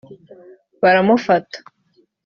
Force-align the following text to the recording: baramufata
baramufata 0.81 1.57